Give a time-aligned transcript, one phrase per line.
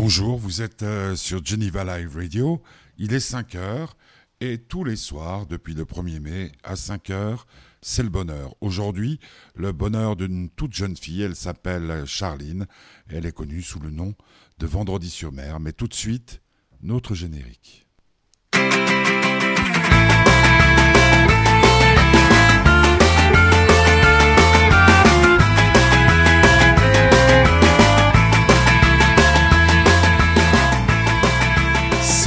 [0.00, 2.62] Bonjour, vous êtes euh, sur Geneva Live Radio.
[2.98, 3.96] Il est 5 heures
[4.40, 7.48] et tous les soirs, depuis le 1er mai, à 5 heures,
[7.82, 8.54] c'est le bonheur.
[8.60, 9.18] Aujourd'hui,
[9.56, 12.68] le bonheur d'une toute jeune fille, elle s'appelle Charline
[13.08, 14.14] elle est connue sous le nom
[14.60, 15.58] de Vendredi sur mer.
[15.58, 16.42] Mais tout de suite,
[16.80, 17.88] notre générique.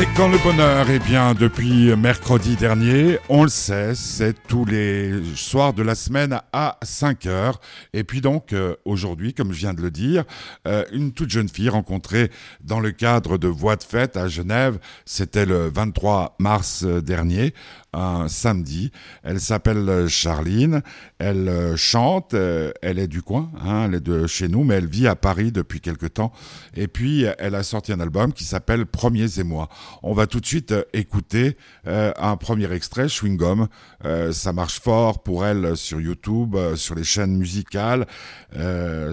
[0.02, 5.12] C'est quand le bonheur Eh bien, depuis mercredi dernier, on le sait, c'est tous les
[5.36, 7.62] soirs de la semaine à 5 heures.
[7.94, 10.24] Et puis donc, euh, aujourd'hui, comme je viens de le dire,
[10.68, 12.32] euh, une toute jeune fille rencontrée
[12.64, 17.54] dans le cadre de Voix de fête à Genève, c'était le 23 mars euh, dernier,
[17.94, 18.92] un samedi.
[19.24, 20.82] Elle s'appelle Charline,
[21.20, 25.08] elle chante, elle est du coin, hein, elle est de chez nous, mais elle vit
[25.08, 26.32] à Paris depuis quelque temps.
[26.76, 29.70] Et puis, elle a sorti un album qui s'appelle Premiers et moi.
[30.04, 33.68] On va tout de suite euh, écouter euh, un premier extrait, Chewing Gum.
[34.06, 38.08] Euh, ça marche fort pour elle sur YouTube, sur les chaînes musicales.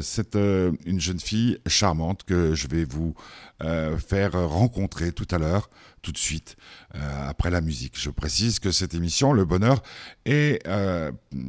[0.00, 3.14] C'est une jeune fille charmante que je vais vous
[3.60, 5.68] faire rencontrer tout à l'heure
[6.00, 6.56] tout de suite
[6.92, 7.98] après la musique.
[7.98, 9.82] Je précise que cette émission, Le Bonheur,
[10.24, 10.64] est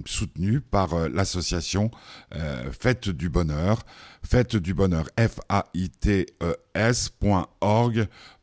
[0.05, 1.91] soutenue par l'association
[2.71, 3.83] Fête du Bonheur,
[4.23, 5.59] Fête du Bonheur, F-A-I-T-E-S.org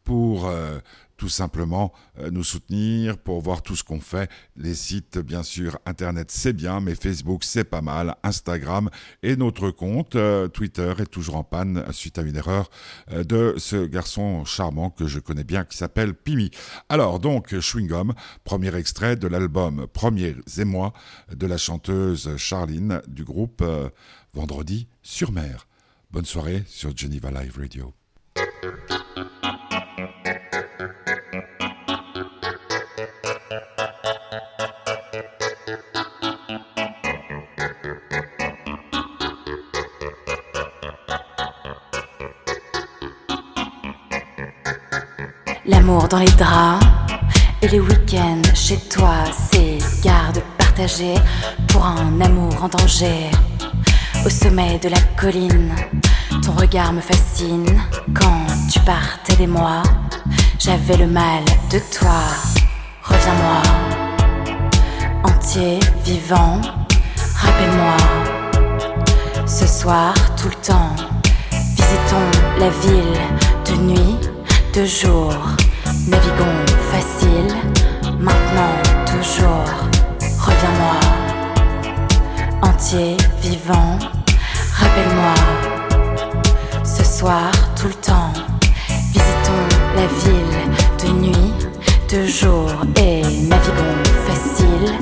[0.06, 0.78] pour euh,
[1.17, 4.31] tout simplement euh, nous soutenir, pour voir tout ce qu'on fait.
[4.56, 8.17] Les sites, bien sûr, Internet, c'est bien, mais Facebook, c'est pas mal.
[8.23, 8.91] Instagram
[9.23, 12.70] et notre compte euh, Twitter est toujours en panne suite à une erreur
[13.12, 16.50] de ce garçon charmant que je connais bien qui s'appelle Pimi.
[16.89, 17.86] Alors, donc, Chewing
[18.45, 20.92] premier extrait de l'album Premiers moi
[21.33, 23.64] de la chanteuse Charline du groupe
[24.34, 25.67] Vendredi sur mer.
[26.11, 27.95] Bonne soirée sur Geneva Live Radio.
[45.86, 46.85] L'amour dans les draps
[47.63, 51.14] et les week-ends chez toi, c'est garde partagée
[51.69, 53.30] pour un amour en danger.
[54.24, 55.73] Au sommet de la colline,
[56.45, 57.80] ton regard me fascine.
[58.13, 59.85] Quand tu partais des mois,
[60.58, 62.18] j'avais le mal de toi.
[63.05, 63.63] Reviens-moi,
[65.23, 66.61] entier, vivant,
[67.36, 67.97] rappelle-moi.
[69.47, 70.97] Ce soir, tout le temps,
[71.53, 73.20] visitons la ville
[73.67, 74.17] de nuit
[74.74, 75.33] de jour.
[76.08, 77.55] Navigons facile,
[78.19, 78.77] maintenant,
[79.07, 79.64] toujours.
[80.39, 80.98] Reviens-moi,
[82.63, 83.98] entier, vivant,
[84.73, 85.35] rappelle-moi.
[86.85, 88.33] Ce soir, tout le temps,
[89.13, 89.67] visitons
[89.97, 90.58] la ville
[91.02, 91.55] de nuit,
[92.11, 94.92] de jour et naviguons facile,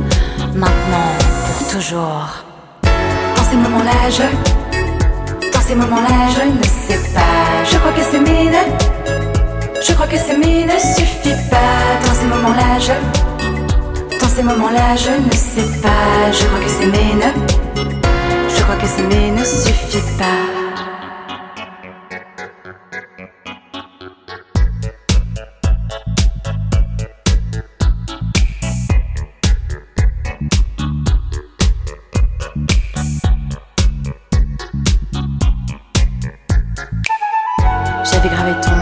[0.55, 1.13] maintenant,
[1.47, 2.45] pour toujours.
[2.83, 5.51] Dans ces moments-là, je.
[5.53, 7.65] Dans ces moments-là, je ne sais pas.
[7.71, 8.57] Je crois que c'est mine.
[9.87, 12.79] Je crois que s'aimer ne suffit pas dans ces moments-là.
[12.79, 16.33] Je dans ces moments-là, je ne sais pas.
[16.33, 17.31] Je crois que s'aimer ne
[18.49, 20.25] je crois que s'aimer ne suffit pas.
[38.05, 38.74] J'avais gravé ton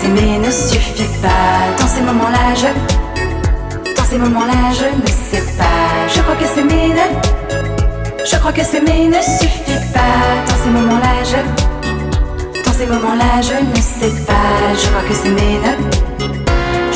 [0.00, 1.76] s'aimer ne suffit pas.
[1.78, 3.94] Dans ces moments-là, je.
[3.96, 6.08] Dans ces moments-là, je ne sais pas.
[6.14, 8.24] Je crois que s'aimer ne.
[8.24, 10.16] Je crois que s'aimer ne suffit pas.
[10.48, 12.62] Dans ces moments-là, je.
[12.64, 14.50] Dans ces moments-là, je ne sais pas.
[14.82, 15.72] Je crois que s'aimer ne.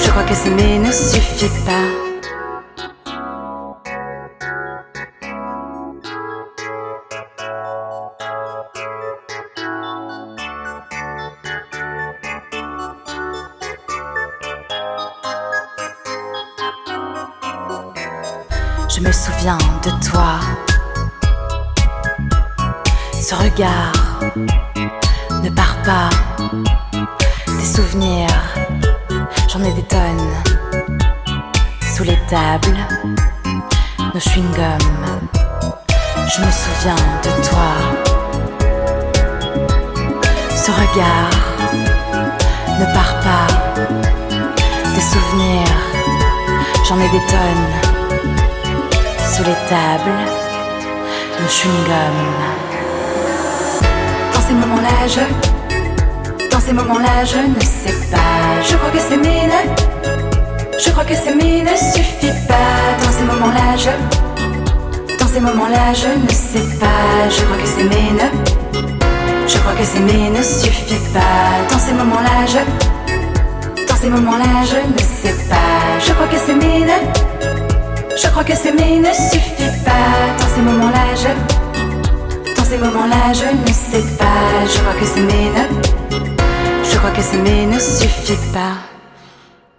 [0.02, 1.93] Je crois que s'aimer ne suffit pas.
[23.54, 23.92] Regard
[25.42, 26.10] ne part pas.
[27.46, 28.28] Des souvenirs,
[29.48, 30.32] j'en ai des tonnes.
[31.94, 32.78] Sous les tables,
[34.12, 34.78] nos chewing-gums.
[36.32, 37.70] Je me souviens de toi.
[40.50, 41.30] Ce regard
[42.80, 43.46] ne part pas.
[44.94, 45.76] Des souvenirs,
[46.88, 47.68] j'en ai des tonnes
[49.32, 50.18] sous les tables,
[51.40, 52.73] le chewing-gum.
[54.46, 56.50] Ces moments-là, je.
[56.50, 58.62] Dans ces moments-là, je ne sais pas.
[58.68, 59.58] Je crois que c'est mine.
[60.84, 63.04] Je crois que c'est ne suffit pas.
[63.04, 65.18] Dans ces moments-là, je.
[65.18, 67.28] Dans ces moments-là, je ne sais pas.
[67.30, 68.24] Je crois que c'est mine.
[69.48, 71.70] Je crois que c'est ne suffit pas.
[71.70, 73.86] Dans ces moments-là, je.
[73.88, 75.98] Dans ces moments-là, je ne sais pas.
[76.06, 76.92] Je crois que c'est mine.
[78.16, 80.34] Je crois que s'aimer ne suffit pas.
[80.38, 81.53] Dans ces moments-là, je.
[82.74, 84.66] Ces moments-là, je ne sais pas.
[84.66, 86.82] Je crois que s'aimer ne.
[86.82, 88.78] Je crois que s'aimer ne suffit pas.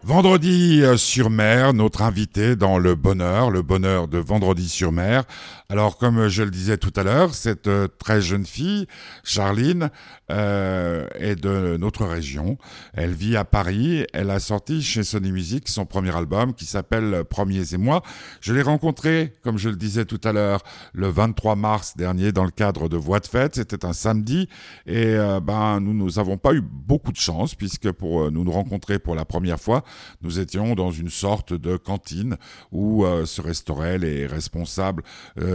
[0.01, 5.25] Vendredi euh, sur mer, notre invité dans le bonheur, le bonheur de Vendredi sur mer.
[5.69, 8.85] Alors, comme je le disais tout à l'heure, cette euh, très jeune fille,
[9.23, 9.89] Charline,
[10.31, 12.57] euh, est de notre région.
[12.93, 14.05] Elle vit à Paris.
[14.13, 18.01] Elle a sorti chez Sony Music son premier album qui s'appelle Premiers et moi.
[18.41, 20.61] Je l'ai rencontré, comme je le disais tout à l'heure,
[20.93, 23.55] le 23 mars dernier dans le cadre de Voix de fête.
[23.55, 24.47] C'était un samedi
[24.85, 28.43] et euh, ben nous nous avons pas eu beaucoup de chance puisque pour euh, nous
[28.43, 29.83] nous rencontrer pour la première fois,
[30.21, 32.37] nous étions dans une sorte de cantine
[32.71, 35.03] où se restauraient les responsables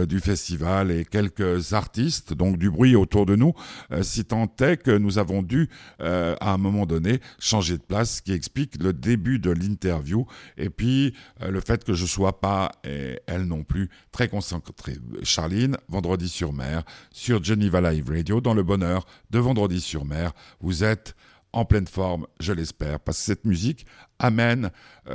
[0.05, 3.53] du festival et quelques artistes, donc du bruit autour de nous,
[3.91, 5.69] euh, si tant est que nous avons dû,
[6.01, 10.25] euh, à un moment donné, changer de place, ce qui explique le début de l'interview,
[10.57, 14.97] et puis le fait que je sois pas, elle non plus, très concentrée.
[15.23, 20.31] Charline, Vendredi sur mer, sur Geneva Live Radio, dans le bonheur de Vendredi sur mer,
[20.59, 21.15] vous êtes
[21.53, 23.85] en pleine forme, je l'espère, parce que cette musique
[24.19, 24.71] amène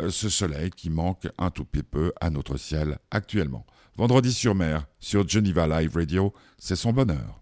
[0.08, 3.64] ce soleil qui manque un tout petit peu à notre ciel actuellement.
[3.96, 7.40] Vendredi sur mer, sur Geneva Live Radio, c'est son bonheur.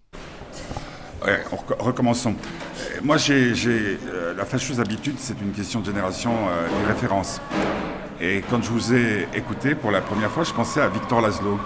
[1.24, 1.42] Ouais,
[1.78, 2.34] recommençons.
[2.34, 3.54] Euh, moi, j'ai
[4.06, 7.40] euh, la fâcheuse habitude, c'est une question de génération, euh, des références.
[8.20, 11.58] Et quand je vous ai écouté pour la première fois, je pensais à Victor Laszlo.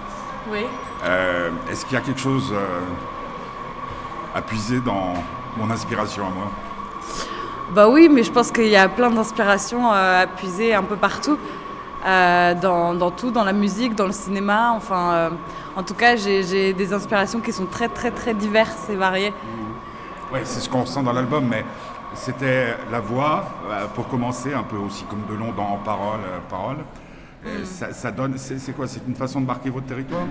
[0.49, 0.65] Oui.
[1.69, 2.53] Est-ce qu'il y a quelque chose
[4.33, 5.13] à puiser dans
[5.57, 6.51] mon inspiration à moi?
[7.73, 11.37] Bah oui, mais je pense qu'il y a plein d'inspirations à puiser un peu partout.
[12.05, 14.71] Euh, dans, tout, dans la musique, dans le cinéma.
[14.71, 15.29] Enfin, euh,
[15.75, 19.31] en tout cas, j'ai des inspirations qui sont très, très, très diverses et variées.
[19.31, 20.33] Mmh.
[20.33, 21.65] Oui, c'est ce qu'on ressent dans l'album, mais
[22.13, 26.19] c'était la voix, euh, pour commencer, un peu aussi comme de long dans Parole.
[26.49, 26.77] parole.
[27.43, 27.65] Mmh.
[27.65, 28.87] Ça, donne, c'est quoi?
[28.87, 30.25] C'est une façon de marquer votre territoire?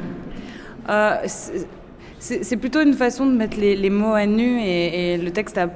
[2.19, 5.69] C'est plutôt une façon de mettre les, mots à nu et, et, le texte a,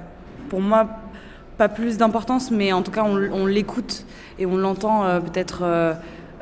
[0.53, 0.87] pour moi,
[1.57, 4.05] pas plus d'importance, mais en tout cas, on, l'écoute
[4.39, 5.95] et on l'entend euh, peut-être euh,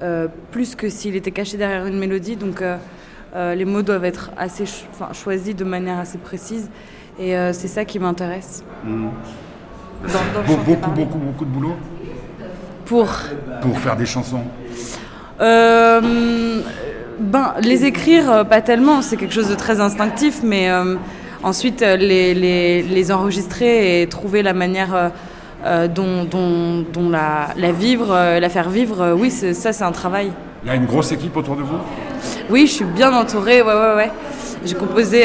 [0.03, 2.35] euh, plus que s'il était caché derrière une mélodie.
[2.35, 2.61] Donc,
[3.37, 4.65] les mots doivent être assez
[5.13, 6.69] choisis de manière assez précise.
[7.21, 8.65] Et c'est ça qui m'intéresse.
[8.85, 9.07] Mmh.
[10.67, 11.77] beaucoup, beaucoup, beaucoup de boulot
[12.87, 13.15] Pour
[13.63, 14.43] Pour faire des chansons
[15.39, 16.65] ben,
[17.63, 19.03] Les écrire, pas tellement.
[19.03, 20.69] C'est quelque chose de très instinctif, mais
[21.43, 25.09] Ensuite, euh, les, les, enregistrer et trouver la manière euh,
[25.65, 26.27] euh, dont,
[26.93, 30.33] dont, la, la, vivre, la faire vivre, oui, ça c'est un travail.
[30.65, 31.79] Il y a une grosse équipe autour de vous?
[32.51, 34.11] Oui, je suis bien entourée, ouais, ouais, ouais.
[34.67, 35.25] J'ai composé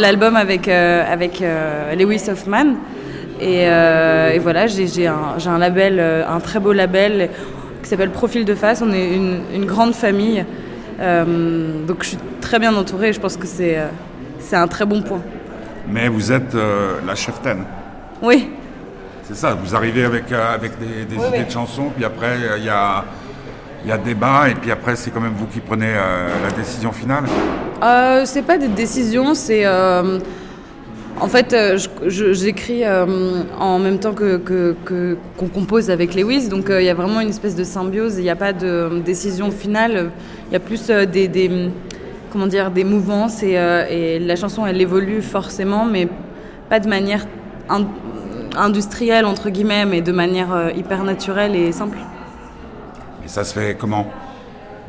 [0.00, 1.40] l'album avec, avec
[1.96, 2.74] Lewis Hoffman.
[3.40, 3.68] Et,
[4.40, 7.30] voilà, j'ai un, un, label, un très beau label
[7.84, 8.82] qui s'appelle Profil de face.
[8.82, 10.44] On est une, une grande famille.
[10.98, 15.22] donc je suis très bien entourée je pense que c'est un très bon point
[15.88, 17.64] mais vous êtes euh, la cheftaine.
[18.22, 18.50] Oui.
[19.24, 22.68] C'est ça, vous arrivez avec, euh, avec des, idées de chansons, puis après il y
[22.68, 23.04] a,
[23.86, 26.90] y a débat, et puis après c'est quand même vous qui prenez euh, la décision
[26.90, 27.24] finale
[27.82, 29.64] euh, C'est pas des décisions, c'est.
[29.66, 31.54] en fait,
[32.06, 34.40] j'écris en même temps que,
[35.36, 38.30] qu'on compose avec Lewis, donc il y a vraiment une espèce de symbiose, il n'y
[38.30, 40.10] a pas de décision finale,
[40.50, 41.70] il y a plus des, des
[42.32, 46.08] comment dire, des mouvances euh, et, la chanson elle évolue forcément, mais
[46.70, 47.26] pas de manière
[48.56, 51.98] industrielle entre guillemets, mais de manière euh, hyper naturelle et simple.
[53.24, 54.06] Et ça se fait comment?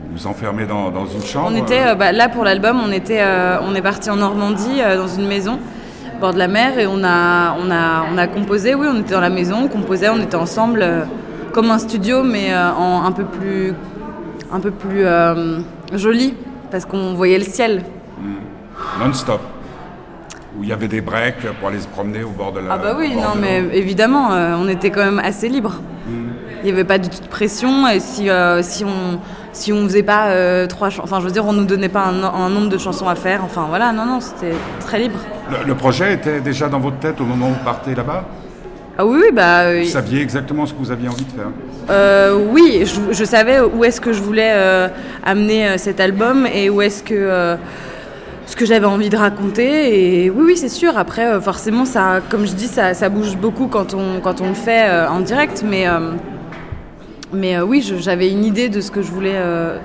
[0.05, 3.23] Vous vous enfermez dans, une chambre On était euh, bah, là pour l'album, on était,
[3.61, 5.59] on est parti en Normandie dans une maison
[6.19, 8.75] bord de la mer et on a, on a, on a composé.
[8.75, 10.85] Oui, on était dans la maison, on composait, on était ensemble
[11.51, 13.73] comme un studio, mais en un peu plus,
[14.51, 15.05] un peu plus
[15.93, 16.35] joli
[16.73, 17.83] parce qu'on voyait le ciel.
[18.99, 19.41] Non-stop.
[20.57, 22.73] Où il y avait des breaks pour aller se promener au bord de la.
[22.73, 25.75] Ah bah oui, non mais évidemment, euh, on était quand même assez libre.
[26.07, 29.19] Il n'y avait pas du tout de pression et si, euh, si on
[29.51, 32.05] si on faisait pas euh, trois chansons, enfin je veux dire, on nous donnait pas
[32.05, 33.41] un, un nombre de chansons à faire.
[33.43, 35.19] Enfin voilà, non non, c'était très libre.
[35.51, 38.25] Le, le projet était déjà dans votre tête au moment où vous partez là-bas?
[38.97, 41.47] Ah oui, oui bah euh, Vous saviez exactement ce que vous aviez envie de faire
[41.89, 44.87] Euh, oui, je, je savais où est-ce que je voulais euh,
[45.25, 47.57] amener cet album et où est-ce que
[48.45, 50.25] ce que j'avais envie de raconter.
[50.25, 50.97] Et oui, oui, c'est sûr.
[50.97, 54.53] Après, forcément, ça, comme je dis, ça, ça bouge beaucoup quand on quand on le
[54.53, 55.63] fait en direct.
[55.67, 55.85] Mais
[57.33, 59.77] mais oui, je- j'avais une idée de ce que je voulais euh,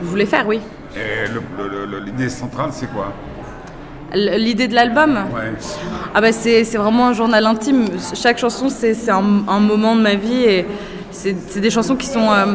[0.00, 0.46] voulais faire.
[0.48, 0.60] Oui.
[0.96, 1.28] Et
[2.06, 3.12] l'idée centrale, c'est quoi?
[4.14, 5.16] L'idée de l'album.
[5.34, 5.52] Ouais.
[6.14, 7.84] Ah bah c'est vraiment un journal intime.
[8.14, 10.66] Chaque chanson, c'est un, un moment de ma vie et
[11.10, 12.54] c'est des chansons qui sont euh,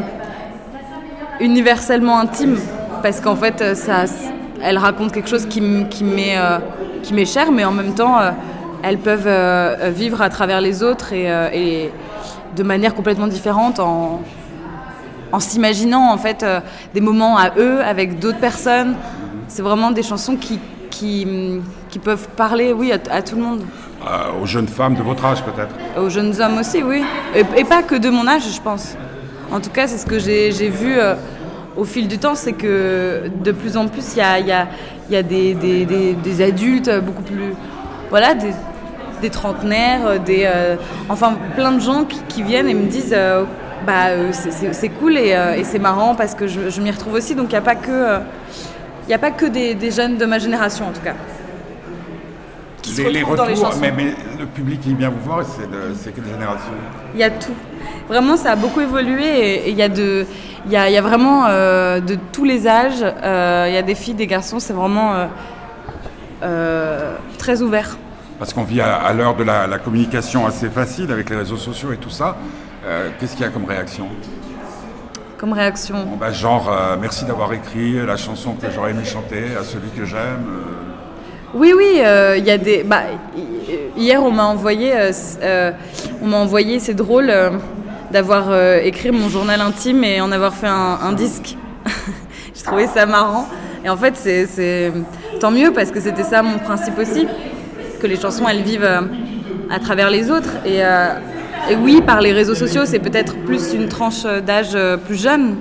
[1.39, 2.57] universellement intimes
[3.01, 4.05] parce qu'en fait, euh, ça,
[4.63, 6.57] elles racontent quelque chose qui, m- qui m'est euh,
[7.03, 8.31] qui m'est cher, mais en même temps, euh,
[8.81, 11.91] elles peuvent vivre à travers les autres et, et
[12.55, 14.21] de manière complètement différente en,
[15.31, 16.45] en s'imaginant en fait
[16.93, 18.95] des moments à eux avec d'autres personnes.
[19.47, 20.59] C'est vraiment des chansons qui,
[20.93, 21.27] qui,
[21.89, 23.61] qui peuvent parler, oui, à, à tout le monde.
[24.05, 27.03] Euh, Aux jeunes femmes de votre âge, peut-être Aux jeunes hommes aussi, oui.
[27.35, 28.95] Et, et pas que de mon âge, je pense.
[29.51, 31.15] En tout cas, c'est ce que j'ai vu euh,
[31.77, 34.51] au fil du temps, c'est que de plus en plus, il y a, il y
[34.51, 34.67] a-
[35.09, 37.53] il y a des, des- des- des adultes beaucoup plus...
[38.09, 40.75] Voilà, des, trentenaires, euh, des, euh,
[41.09, 43.13] enfin plein de gens qui, qui viennent et me disent...
[43.15, 43.43] euh,
[43.87, 47.13] bah, euh, c'est- cool et, euh, et c'est marrant parce que je, je m'y retrouve
[47.15, 47.35] aussi.
[47.35, 48.19] Donc il n'y a pas que, euh,
[49.07, 51.15] il y a pas que des, des jeunes de ma génération, en tout cas.
[52.81, 53.79] Qui se retrouvent dans les chansons.
[53.81, 55.43] mais, mais le public qui vient vous voir,
[55.95, 56.71] c'est quelle génération?
[57.13, 57.53] Il y a tout.
[58.09, 59.23] Vraiment, ça a beaucoup évolué
[59.67, 60.25] et il y a de,
[60.65, 63.01] il y a, il y a vraiment euh, de tous les âges.
[63.01, 64.59] Euh, Il y a des filles, des garçons.
[64.59, 65.29] C'est vraiment
[66.43, 67.97] euh, très ouvert.
[68.37, 71.55] Parce qu'on vit à, à l'heure de la, la communication assez facile avec les réseaux
[71.55, 72.35] sociaux et tout ça.
[73.17, 74.07] Qu'est-ce qu'il y a comme réaction?
[75.43, 75.95] Comme réaction.
[76.05, 79.89] Bon, bah, Genre, euh, merci d'avoir écrit la chanson que j'aurais aimé chanter à celui
[79.89, 80.45] que j'aime.
[80.47, 82.83] euh, Oui, oui, euh, il y a des.
[82.83, 83.01] Bah,
[83.35, 85.37] hi- hier, on m'a envoyé, euh, c-
[86.21, 87.29] on m'a envoyé, c'est drôle,
[88.09, 91.57] d'avoir écrit mon journal intime et en avoir fait un, un disque.
[92.55, 93.45] J'ai trouvé ça marrant.
[93.83, 94.93] Et en fait, c'est- c'est
[95.41, 97.27] tant mieux parce que c'était ça mon principe aussi,
[98.01, 98.89] que les chansons, elles vivent
[99.69, 100.51] à travers les autres.
[100.65, 100.81] Et,
[101.69, 105.57] et oui, par les réseaux sociaux, c'est peut-être plus une tranche d'âge euh, plus jeune.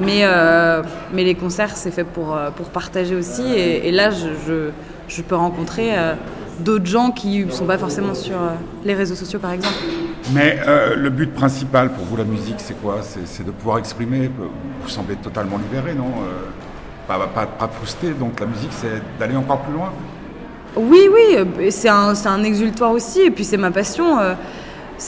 [0.00, 0.82] Mais, euh,
[1.12, 3.42] mais les concerts, c'est fait pour, euh, pour partager aussi.
[3.54, 4.70] Et, et là, je, je,
[5.06, 6.14] je peux rencontrer euh,
[6.58, 8.50] d'autres gens qui ne sont pas forcément sur euh,
[8.84, 9.76] les réseaux sociaux, par exemple.
[10.32, 10.58] Mais
[10.96, 13.00] le but principal pour vous, la musique, c'est quoi?
[13.02, 14.30] C'est de pouvoir exprimer.
[14.82, 16.12] Vous semblez totalement libéré, non?
[17.08, 18.10] Pas, pas, pas frustré.
[18.10, 19.90] Donc la musique, c'est d'aller encore plus loin.
[20.76, 23.22] Oui, oui, c'est un, c'est un exultoire aussi.
[23.22, 24.16] Et puis, c'est ma passion.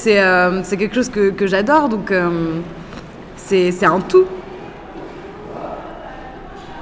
[0.07, 1.89] Euh, c'est euh, quelque chose que, que j'adore.
[1.89, 2.31] Donc, euh,
[3.37, 4.25] c'est c'est un tout.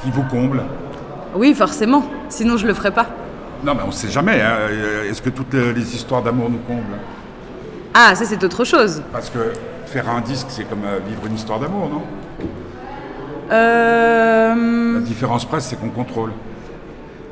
[0.03, 0.63] Qui vous comble?
[1.35, 2.05] Oui, forcément.
[2.29, 3.07] Sinon, je le ferais pas.
[3.65, 4.41] Non, mais on ne sait jamais.
[4.41, 4.57] hein.
[4.71, 6.99] Euh, Est-ce que toutes les histoires d'amour nous comblent?
[7.95, 9.03] Ah, ça, c'est autre chose.
[9.13, 9.53] Parce que
[9.87, 12.03] faire un disque, c'est comme vivre une histoire d'amour, non?
[13.51, 16.33] Euh, La différence presse, c'est qu'on contrôle.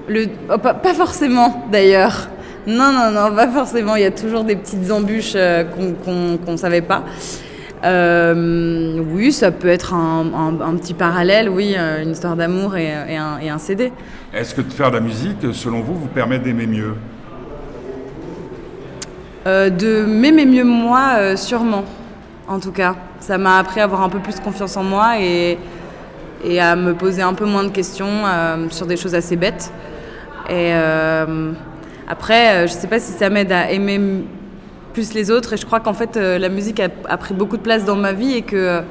[0.08, 0.26] Le...
[0.52, 2.28] oh, pas, pas forcément d'ailleurs.
[2.66, 3.96] Non, non, non, pas forcément.
[3.96, 5.64] Il y a toujours des petites embûches euh,
[6.04, 7.04] qu'on qu'on savait pas.
[7.82, 12.76] Euh, oui, ça peut être un, un- un petit parallèle, oui, euh, une histoire d'amour
[12.76, 13.90] et, et un, et un CD.
[14.34, 16.94] Est-ce que de faire de la musique, selon vous, vous permet d'aimer mieux?
[19.46, 21.84] Euh, de m'aimer mieux moi, euh, sûrement,
[22.46, 22.94] en tout cas.
[23.20, 25.58] Ça m'a appris à avoir un peu plus confiance en moi et,
[26.44, 28.08] et à me poser un peu moins de questions
[28.70, 29.72] sur des choses assez bêtes.
[30.48, 30.72] Et
[32.08, 34.00] après, euh, je sais pas si ça m'aide à aimer
[34.92, 35.52] plus les autres.
[35.52, 37.96] Et je crois qu'en fait, euh, la musique a, a pris beaucoup de place dans
[37.96, 38.82] ma vie et que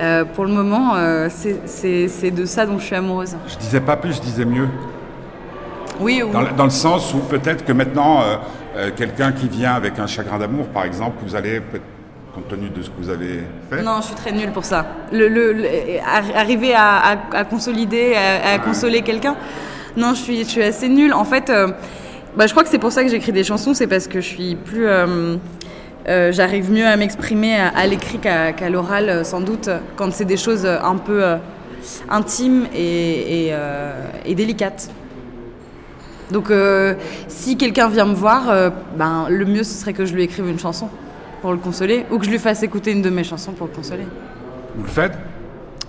[0.00, 3.36] euh, pour le moment, euh, c'est- de ça dont je suis amoureuse.
[3.48, 4.68] Je disais pas plus, je disais mieux.
[6.00, 6.30] Oui, oui.
[6.32, 8.20] Dans, le- dans le sens où peut-être que maintenant,
[8.76, 11.62] euh, quelqu'un qui vient avec un chagrin d'amour, par exemple, vous allez,
[12.34, 14.84] compte tenu de ce que vous avez fait, Non, je suis très nulle pour ça.
[15.12, 19.36] Le, le- le- arri- arriver à, à- à consolider, à, à consoler quelqu'un,
[19.96, 21.12] non, je suis, je suis assez nulle.
[21.14, 21.48] En fait,
[22.36, 24.26] bah, je crois que c'est pour ça que j'écris des chansons, c'est parce que je
[24.26, 24.86] suis plus.
[24.86, 25.36] euh,
[26.08, 30.24] euh, J'arrive mieux à m'exprimer à, à l'écrit qu'à l'oral, euh, sans doute, quand c'est
[30.26, 31.36] des choses un peu euh,
[32.10, 33.92] intimes et, et, euh,
[34.26, 34.90] et délicates.
[36.30, 36.50] Donc,
[37.28, 40.58] si quelqu'un vient me voir, ben, le mieux ce serait que je lui écrive une
[40.58, 40.88] chanson
[41.42, 43.74] pour le consoler, ou que je lui fasse écouter une de mes chansons pour le
[43.74, 44.04] consoler.
[44.74, 45.12] vous le faites?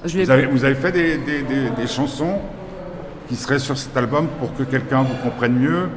[0.03, 2.39] Je Vous avez, vous avez fait des, des- des- des chansons
[3.29, 5.87] qui seraient sur cet album pour que quelqu'un vous comprenne mieux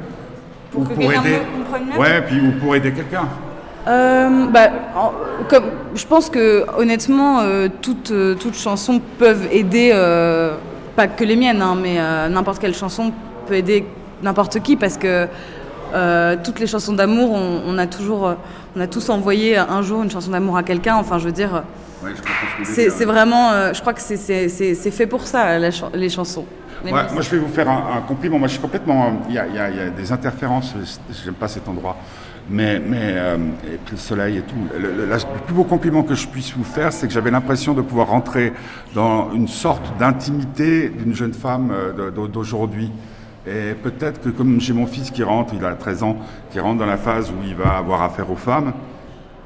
[0.71, 3.27] Pour ou que quelqu'un me comprenne mieux Ouais, puis ou pour aider quelqu'un.
[3.87, 5.13] Euh, bah, en-
[5.49, 9.93] comme, je pense que honnêtement, euh, toutes, euh, toutes chansons peuvent aider,
[10.97, 11.97] pas que les miennes, hein, mais
[12.29, 13.13] n'importe quelle chanson
[13.47, 13.87] peut aider
[14.23, 15.27] n'importe qui parce que
[16.45, 18.35] toutes les chansons d'amour, on, on a toujours,
[18.77, 20.97] on a tous envoyé un jour une chanson d'amour à quelqu'un.
[20.97, 21.63] Enfin, je veux dire,
[22.05, 22.11] Ouais,
[22.65, 24.17] ce c'est vraiment, je crois que c'est-
[24.91, 26.45] fait pour ça, la les chansons.
[27.13, 28.39] Moi, je vais vous faire un, un compliment.
[28.39, 29.21] Moi, je suis complètement.
[29.29, 30.75] Il y a, y y des interférences.
[31.25, 31.97] J'aime pas cet endroit.
[32.51, 34.55] Mais, mais euh, et puis le soleil et tout.
[34.79, 37.31] Le, le- la- le plus beau compliment que je puisse vous faire, c'est que j'avais
[37.31, 38.53] l'impression de pouvoir rentrer
[38.95, 42.91] dans une sorte d'intimité d'une jeune femme euh, d'aujourd'hui.
[43.47, 46.17] Et peut-être que comme j'ai mon fils qui rentre, il a 13 ans,
[46.51, 48.73] qui rentre dans la phase où il va avoir affaire aux femmes,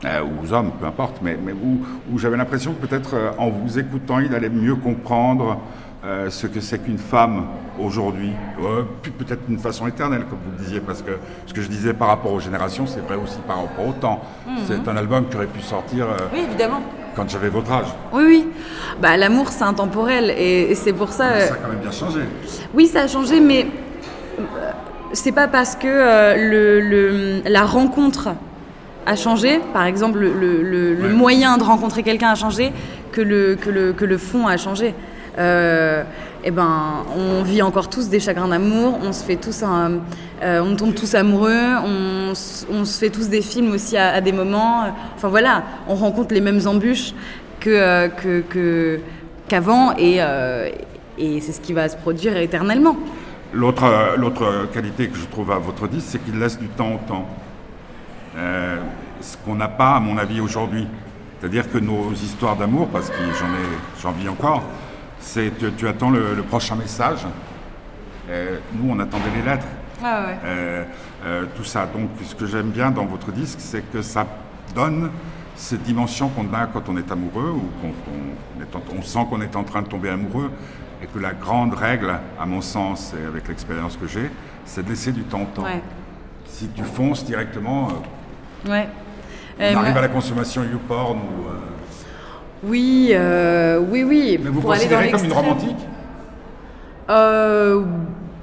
[0.04, 1.80] euh, ou aux hommes, peu importe, mais, mais où,
[2.12, 5.58] où j'avais l'impression que peut-être euh, en vous écoutant, il allait mieux comprendre
[6.04, 7.44] euh, ce que c'est qu'une femme
[7.80, 8.32] aujourd'hui.
[8.60, 8.82] Euh,
[9.18, 11.12] peut-être d'une façon éternelle, comme vous le disiez, parce que
[11.46, 14.20] ce que je disais par rapport aux générations, c'est vrai aussi par rapport au temps.
[14.66, 16.82] C'est un album qui aurait pu sortir euh, Oui, évidemment.
[17.14, 17.86] quand j'avais votre âge.
[18.12, 18.48] Oui, oui.
[19.00, 21.40] Bah, l'amour, c'est intemporel et, et c'est pour ça.
[21.40, 22.20] Ça a quand même bien changé.
[22.74, 23.66] Oui, ça a changé, mais
[25.12, 25.86] c'est pas parce que
[26.36, 28.30] le, le- la rencontre
[29.06, 31.12] a changé, par exemple, le, le- le- le Ouais.
[31.12, 32.72] moyen de rencontrer quelqu'un a changé,
[33.12, 34.94] que le, que le, que le fond a changé.
[35.38, 36.04] Euh,
[36.44, 40.74] eh ben, on vit encore tous des chagrins d'amour, on se fait tous euh, on
[40.74, 44.84] tombe tous amoureux, on, se fait tous des films aussi à, des moments.
[45.14, 47.14] Enfin voilà, on rencontre les mêmes embûches
[47.60, 48.98] que euh,
[49.48, 50.18] qu'avant et,
[51.40, 52.96] c'est ce qui va se produire éternellement.
[53.54, 57.26] L'autre, qualité que je trouve à votre disque, c'est qu'il laisse du temps au temps.
[58.34, 60.88] Ce qu'on n'a pas, à mon avis, aujourd'hui.
[61.38, 64.62] C'est-à-dire que nos histoires d'amour, parce que j'en ai, j'en vis encore,
[65.22, 67.20] c'est tu, tu attends le, le prochain message.
[68.28, 69.66] Euh, nous, on attendait les lettres.
[70.04, 70.84] Euh,
[71.24, 71.86] euh, tout ça.
[71.86, 74.26] Donc, ce que j'aime bien dans votre disque, c'est que ça
[74.74, 75.10] donne
[75.54, 79.62] cette dimension qu'on a quand on est amoureux ou qu'on on sent qu'on est en
[79.64, 80.50] train de tomber amoureux
[81.02, 84.30] et que la grande règle, à mon sens et avec l'expérience que j'ai,
[84.64, 85.64] c'est de laisser du temps au temps.
[85.64, 85.82] Ouais.
[86.46, 87.88] Si tu fonces directement,
[88.68, 88.88] Ouais.
[89.60, 91.46] on arrive à la consommation YouPorn ou...
[92.64, 94.38] Oui, euh, oui, oui.
[94.42, 95.76] mais vous pour aller dans comme une romantique
[97.10, 97.82] Euh,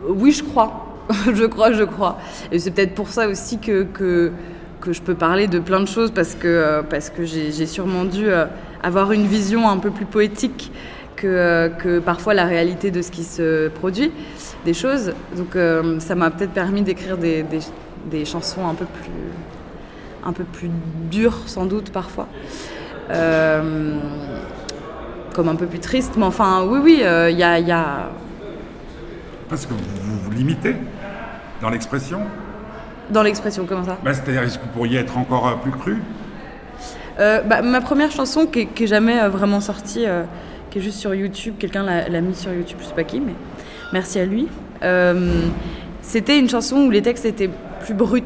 [0.08, 0.86] oui, je crois.
[1.34, 2.18] je crois, je crois.
[2.52, 4.32] Et c'est peut-être pour ça aussi que, que,
[4.82, 8.06] que je peux parler de plein de choses parce que, euh, parce que j'ai sûrement
[8.06, 8.28] dû
[8.84, 10.72] avoir une vision un peu plus poétique
[11.16, 14.12] que, que parfois la réalité de ce qui se produit,
[14.66, 15.14] des choses.
[15.36, 17.60] Donc euh, ça m'a peut-être permis d'écrire des, des,
[18.10, 19.12] des chansons un peu plus
[20.26, 20.70] un peu plus
[21.10, 22.28] dures sans doute parfois.
[23.12, 23.98] Euh,
[25.34, 28.10] comme un peu plus triste, mais enfin oui, oui, il y a- il y a
[29.50, 30.76] Parce que vous vous, limitez
[31.62, 32.22] dans l'expression.
[33.10, 33.98] Dans l'expression, comment ça?
[34.04, 35.98] Ben, C'est-à-dire, est-ce que vous pourriez être encore euh, plus cru?
[37.20, 40.24] Euh, bah, Ma première chanson qui, est- qui est jamais euh, vraiment sortie, euh,
[40.70, 43.20] qui est juste sur YouTube, quelqu'un l'a l'a mis sur YouTube, je sais pas qui,
[43.20, 43.34] mais
[43.92, 44.48] merci à lui.
[44.84, 45.42] Euh,
[46.02, 47.50] C'était une chanson où les textes étaient
[47.82, 48.24] plus bruts.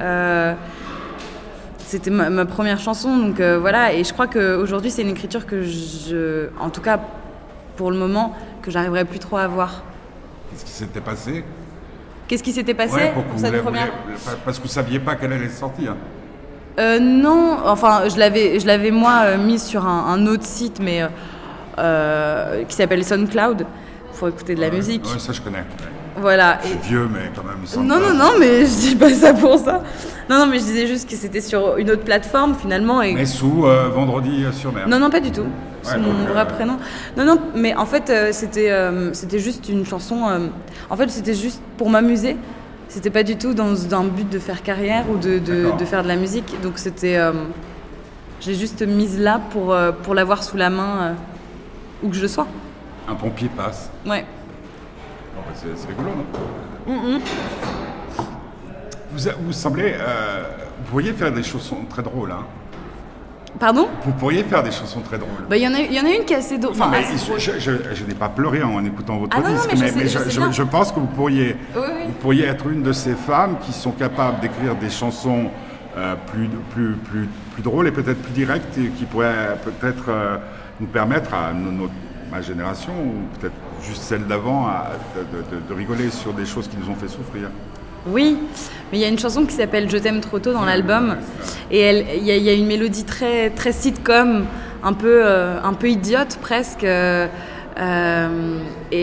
[0.00, 0.54] Euh,
[1.94, 3.92] C'était ma, ma première chanson, donc euh, voilà.
[3.92, 6.98] Et je crois qu'aujourd'hui, c'est une écriture que je, en tout cas
[7.76, 9.84] pour le moment, que j'arriverai plus trop à avoir.
[10.50, 11.44] Qu'est-ce qui s'était passé?
[12.26, 13.92] Qu'est-ce qui s'était passé Ouais, pour pour vous cette première
[14.44, 15.94] Parce que vous saviez pas qu'elle allait sortir.
[16.80, 20.80] Euh, non, enfin, je l'avais, je l'avais moi euh, mis sur un, un autre site,
[20.80, 21.00] mais
[21.78, 23.66] euh, qui s'appelle SoundCloud.
[24.14, 25.04] Faut écouter de la musique.
[25.04, 25.62] Ouais, ça je connais.
[26.16, 26.58] Voilà.
[26.62, 27.86] Je Et- suis vieux, mais quand même.
[27.88, 29.82] non, non, non, mais je dis pas ça pour ça.
[30.30, 33.02] Non, non, mais je disais juste que c'était sur une autre plateforme finalement.
[33.02, 33.12] Et...
[33.12, 34.88] Mais sous euh, vendredi euh, sur mer.
[34.88, 35.44] Non, non, pas du tout.
[35.82, 36.78] C'est Ouais, mon vrai euh, prénom.
[37.16, 38.72] Non, non, mais en fait, euh, c'était,
[39.12, 40.22] c'était juste une chanson.
[40.88, 42.36] en fait, c'était juste pour m'amuser.
[42.88, 45.84] C'était pas du tout dans, dans un but de faire carrière ou de, de, de
[45.84, 46.54] faire de la musique.
[46.62, 47.18] Donc c'était.
[48.40, 51.16] j'ai juste mise là pour, pour l'avoir sous la main
[52.02, 52.46] où que je sois.
[53.08, 53.90] Un pompier passe.
[54.06, 54.24] Ouais.
[55.54, 57.20] C'est rigolo, non
[59.44, 59.94] vous, semblez.
[59.98, 60.42] euh,
[60.78, 62.32] vous pourriez faire des chansons très drôles.
[62.32, 62.44] Hein.
[63.60, 63.86] Pardon?
[64.04, 65.30] Vous pourriez faire des chansons très drôles.
[65.48, 66.58] Bah, il y, en a- il y en a une qui est assez.
[66.68, 67.38] Enfin, mais drôle.
[67.38, 69.82] je- je- je n'ai pas pleuré en écoutant votre Ah non, non, disque, mais je
[69.82, 70.08] mais, sais- mais
[70.64, 72.02] pense que vous pourriez, Oui, oui.
[72.06, 75.50] vous pourriez être une de ces femmes qui sont capables d'écrire des chansons
[75.96, 80.36] euh, plus, plus, plus, plus drôles et peut-être plus directes et qui pourraient peut-être euh,
[80.80, 81.92] nous permettre à no- notre-
[82.30, 84.68] ma génération ou peut-être juste celle d'avant
[85.68, 87.48] de, rigoler sur des choses qui nous ont fait souffrir.
[88.06, 88.36] Oui,
[88.92, 91.16] mais il y a une chanson qui s'appelle Je t'aime trop tôt dans l'album.
[91.70, 94.44] Et il y, a- une mélodie très, très sitcom,
[94.82, 96.84] un peu, un peu idiote presque.
[96.84, 97.28] et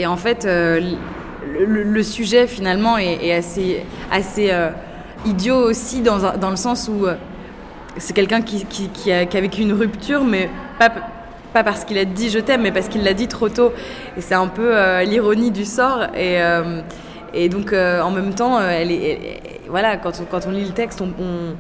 [0.06, 4.54] en fait, le, sujet finalement est, assez, assez
[5.26, 7.08] idiot aussi dans, dans, le sens où
[7.98, 8.66] c'est quelqu'un qui,
[9.12, 10.92] a, qui, a, vécu une rupture, mais pas,
[11.52, 13.72] pas parce qu'il a dit je t'aime, mais parce qu'il l'a dit trop tôt.
[14.18, 16.04] Et c'est un peu euh, l'ironie du sort.
[16.16, 16.82] Et, euh,
[17.34, 20.72] et donc, euh, en même temps, elle est, voilà, quand on, quand on lit le
[20.72, 21.56] texte, on,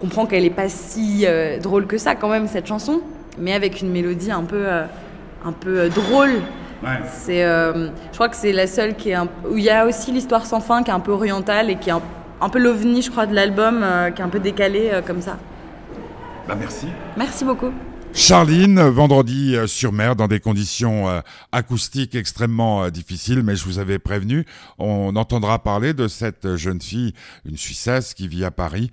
[0.00, 1.26] comprend qu'elle n'est pas si
[1.60, 3.00] drôle que ça, quand même, cette chanson,
[3.36, 4.64] mais avec une mélodie un peu,
[5.44, 6.30] un peu drôle.
[7.08, 10.12] C'est, je crois que c'est la seule qui est un, où il y a aussi
[10.12, 12.02] l'histoire sans fin qui est un peu orientale et qui est un,
[12.40, 15.36] un peu l'ovni, je crois, de l'album, qui est un peu décalé comme ça.
[16.46, 16.86] Bah merci.
[17.16, 17.72] Merci beaucoup.
[18.18, 21.20] Charline, vendredi euh, sur mer, dans des conditions euh,
[21.52, 24.44] acoustiques extrêmement euh, difficiles, mais je vous avais prévenu,
[24.78, 28.90] on entendra parler de cette jeune fille, une Suissesse qui vit à Paris.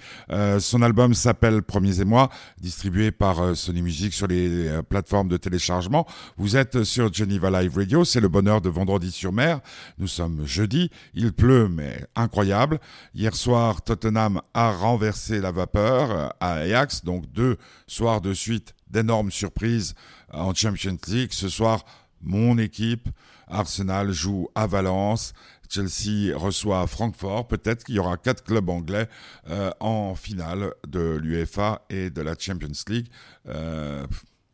[0.60, 2.30] son album s'appelle Premiers et moi,
[2.62, 6.06] distribué par Sony Music sur les plateformes de téléchargement.
[6.38, 9.60] Vous êtes sur Geneva Live Radio, c'est le bonheur de vendredi sur mer.
[9.98, 12.80] Nous sommes jeudi, il pleut, mais incroyable.
[13.16, 17.58] Hier soir, Tottenham a renversé la vapeur à Ajax, donc deux
[17.88, 19.94] soirs de suite d'énormes surprises
[20.32, 21.34] en Champions League.
[21.34, 21.84] Ce soir,
[22.22, 23.10] mon équipe,
[23.48, 25.34] Arsenal, joue à Valence.
[25.70, 27.46] Chelsea reçoit Francfort.
[27.50, 29.10] Peut-être qu'il y aura quatre clubs anglais
[29.50, 33.08] euh, en finale de l'UEFA et de la Champions League.
[33.50, 34.08] Euh,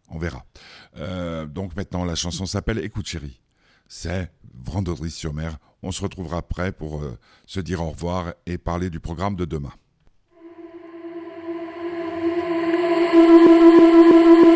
[0.09, 0.43] on verra.
[0.97, 3.39] Euh, donc maintenant, la chanson s'appelle Écoute chérie.
[3.87, 5.57] C'est vendredi sur mer.
[5.83, 7.03] On se retrouvera après pour
[7.45, 9.73] se dire au revoir et parler du programme de demain.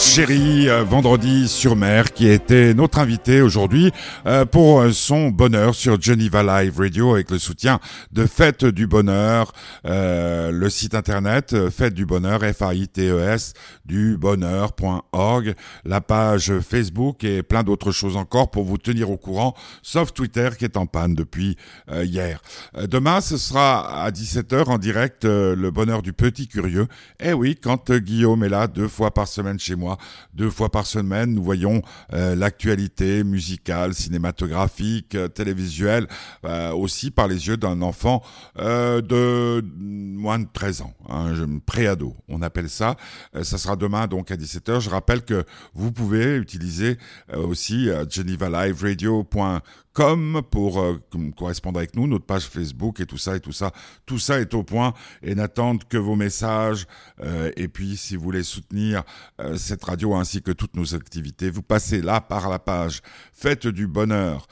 [0.00, 3.92] Chérie, euh, vendredi sur mer, qui était notre invité aujourd'hui
[4.24, 8.86] euh, pour euh, son bonheur sur Geneva Live Radio avec le soutien de Fête du
[8.86, 9.52] Bonheur,
[9.84, 13.52] le site internet Fête du Bonheur, F-A-I-T-E-S,
[13.84, 19.54] du bonheur.org, la page Facebook et plein d'autres choses encore pour vous tenir au courant,
[19.82, 21.56] sauf Twitter qui est en panne depuis
[22.02, 22.40] hier.
[22.88, 26.86] demain, ce sera à 17h en direct le bonheur du petit curieux.
[27.20, 29.89] Eh oui, quand Guillaume est là deux fois par semaine chez moi.
[30.34, 36.06] Deux fois par semaine, nous voyons euh, l'actualité musicale, cinématographique, euh, télévisuelle,
[36.44, 38.22] euh, aussi par les yeux d'un enfant
[38.56, 41.32] de moins de 13 ans, hein,
[41.66, 42.96] préado, on appelle ça.
[43.42, 44.80] ça sera demain donc à 17h.
[44.80, 46.98] Je rappelle que vous pouvez utiliser
[47.32, 49.60] aussi genevalive.radio.com
[49.92, 51.00] comme pour euh,
[51.36, 53.72] correspondre avec nous, notre page Facebook et tout ça et tout ça.
[54.06, 56.86] Tout ça est au point et n'attendent que vos messages.
[57.20, 59.02] Euh, et puis, si vous voulez soutenir
[59.40, 63.66] euh, cette radio ainsi que toutes nos activités, vous passez là par la page Faites
[63.66, 64.46] du bonheur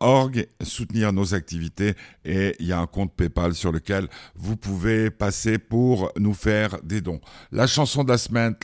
[0.00, 5.10] org, soutenir nos activités et il y a un compte PayPal sur lequel vous pouvez
[5.10, 7.20] passer pour nous faire des dons.
[7.52, 8.12] La chanson de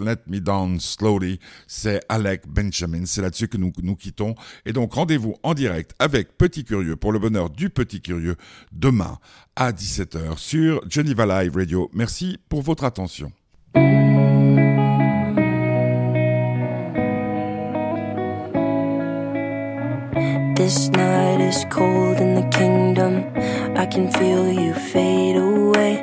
[0.03, 3.05] Let Me Down Slowly, c'est Alec Benjamin.
[3.07, 4.35] C'est là-dessus que nous nous quittons.
[4.67, 8.37] Et donc rendez-vous en direct avec Petit Curieux pour le bonheur du Petit Curieux
[8.73, 9.19] demain
[9.57, 11.91] à 17h sur Geneva Live Radio.
[11.93, 13.33] Merci pour votre attention.
[23.93, 25.97] Can feel you fade away.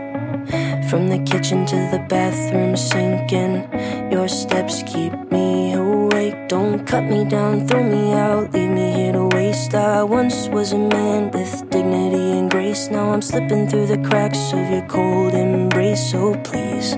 [0.89, 3.67] From the kitchen to the bathroom sinking.
[4.11, 6.35] Your steps keep me awake.
[6.47, 9.73] Don't cut me down, throw me out, leave me here to waste.
[9.73, 12.89] I once was a man with dignity and grace.
[12.91, 16.11] Now I'm slipping through the cracks of your cold embrace.
[16.11, 16.95] So please,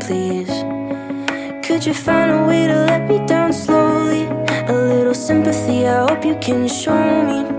[0.00, 0.50] please,
[1.64, 4.24] could you find a way to let me down slowly?
[4.66, 7.55] A little sympathy, I hope you can show me.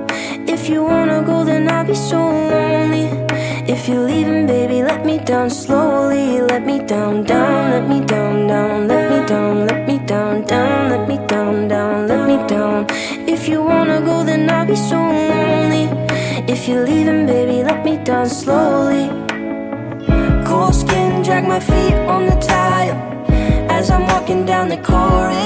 [0.68, 3.06] If you wanna go, then I'll be so lonely.
[3.74, 6.42] If you're leaving, baby, let me down slowly.
[6.42, 10.90] Let me down, down, let me down, down, let me down, let me down, down,
[10.90, 12.86] let me down, down, let me down.
[13.34, 15.86] If you wanna go, then I'll be so lonely.
[16.52, 19.08] If you're leaving, baby, let me down slowly.
[20.46, 23.00] Cold skin, drag my feet on the tile
[23.72, 25.37] as I'm walking down the corridor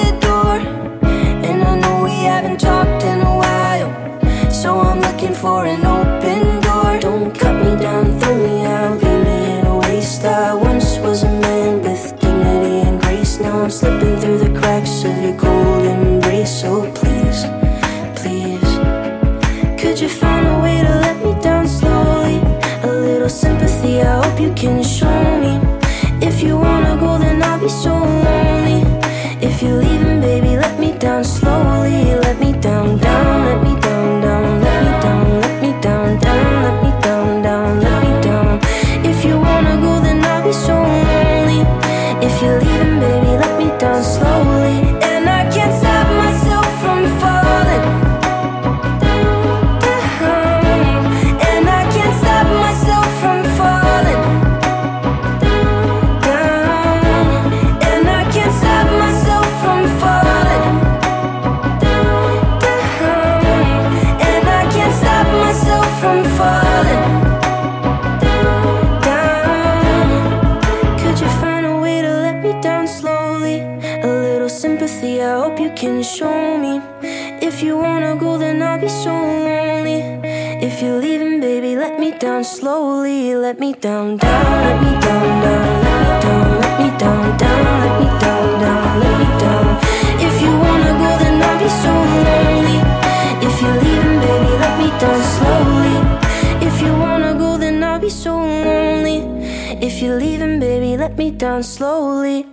[101.41, 102.51] down slowly.